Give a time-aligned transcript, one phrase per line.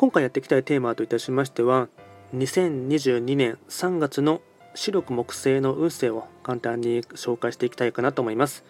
[0.00, 1.88] 今回やっていきたいテーマといたしましては、
[2.34, 4.40] 2022年3月の
[4.74, 8.64] 視力木星の運勢を簡単に紹介していきたいかなと思います。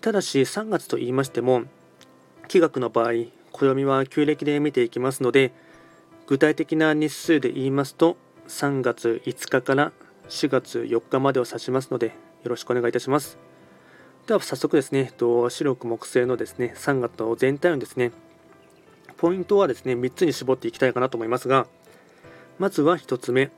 [0.00, 1.62] ただし3月と言いましても、
[2.48, 3.12] 気学の場合、
[3.52, 5.52] 暦は旧暦で見ていきますので、
[6.26, 8.16] 具体的な日数で言いますと、
[8.48, 9.92] 3月5日から
[10.28, 12.12] 4月4日までを指しますので、よ
[12.46, 13.38] ろしくお願いいたします。
[14.26, 18.10] では早速ですね、白く木星のですね、3月の全体のですね、
[19.16, 21.66] ポイントはですね、3つに絞っていきたいかなと思いますが、
[22.58, 23.50] まずは1つ目、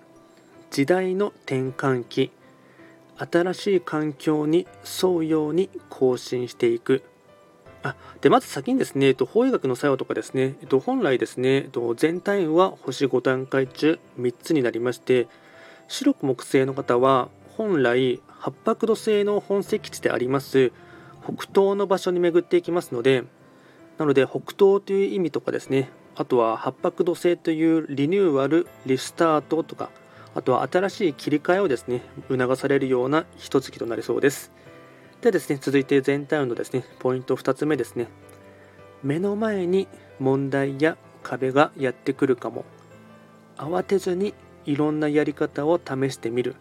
[0.70, 2.30] 時代の転換期、
[3.16, 4.66] 新しい環境に
[5.02, 7.02] 沿うように更新していく。
[7.82, 15.28] あでまず先にですね、法医学の作用とかですね、本来ですね、全体は星5段階中3つになりまして、
[15.88, 20.70] 白く木星の方は本来八白土星の本石地であります
[21.24, 23.24] 北東の場所に巡っていきますので
[23.98, 25.90] なので北東という意味とかですね。
[26.14, 29.90] あとは八白土星というリニューアルリスタートとか
[30.34, 34.50] あとは新しい切り替えをですね促されるような一月となりそうです。
[35.20, 36.84] でですね続いて全体のですね。
[37.00, 38.08] ポイント2つ目ですね。
[39.02, 39.88] 目の前に
[40.18, 42.64] 問題や壁がやってくるかも。
[43.56, 46.54] 慌てずにいろんなやり方を試してみる。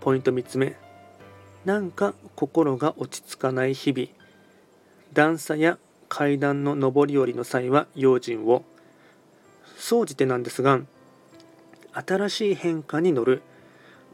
[0.00, 0.76] ポイント3つ目。
[1.64, 4.08] なんか心が落ち着かない日々。
[5.12, 8.64] 段差や階段の上り下りの際は用心を。
[9.76, 10.80] 総じてなんですが
[11.92, 13.42] 新しい変化に乗る。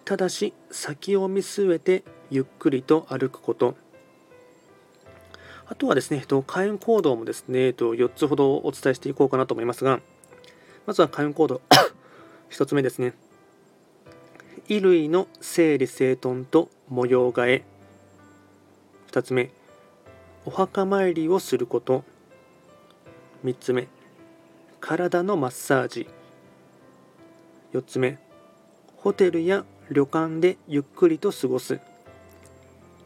[0.04, 3.76] ただし先を見据えてゆっくりと歩くこと。
[5.66, 10.00] あとはですね、開運行動もですね、4つほどお伝えしていこうかなと思いますが、
[10.87, 11.60] まずは開運行動。
[12.48, 13.12] 1つ目ですね。
[14.66, 17.64] 衣類の整理整頓と模様替え。
[19.12, 19.57] 2つ目。
[20.48, 22.04] お墓参りをすること。
[23.44, 23.86] 3つ目
[24.81, 26.09] 体のマッサージ。
[27.75, 28.16] 4つ目
[28.97, 31.81] ホテルや旅館でゆっくりと過ごす。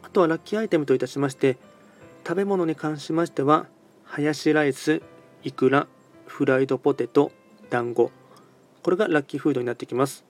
[0.03, 1.57] あとはラッキーアイテムといたしまして
[2.25, 3.65] 食べ物に関しましては
[4.05, 5.01] ハヤシライス
[5.43, 5.87] イクラ
[6.25, 7.33] フライドポテト
[7.69, 8.09] 団子。
[8.83, 10.23] これがラッキーフードになってきます。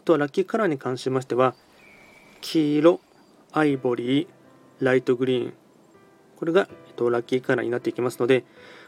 [0.00, 1.54] あとはラッキーカラーに関しましては
[2.40, 3.00] 黄色
[3.52, 4.26] アイボリー
[4.80, 5.54] ライトグリーン。
[6.44, 8.44] これが、えっと、ラッキーカラーになっていきますので、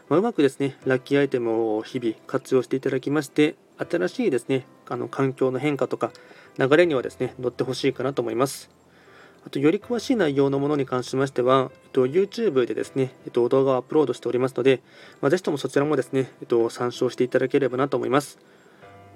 [0.09, 6.11] まあ、うまくですねラッキーアイテムを日々活用していただきまして新しいですねあの環境の変化とか
[6.59, 8.69] 流れにはですね乗ってほしいかなと思います
[9.43, 14.83] あとより詳しい内容のものに関しましては、えっと、YouTube でですね、えっと、動画をアップロードしておりますので、
[15.19, 18.37] まあ、ぜひともそちらもですね、えっと、参照していただければなと思います。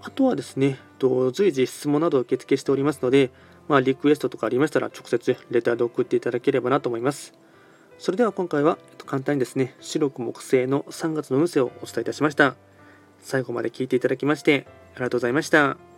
[0.02, 3.30] あとはですね、えっと随時質問などを受付しておりますので、
[3.68, 7.34] まあ、リクエストとかありましたら直接レターで送っていただければなと思います。
[8.02, 12.56] それでは今回は簡単にですね、白く木星の3月の運勢をお伝えいたしました。
[13.20, 15.91] 最後まで聞いていただきましてありがとうございました。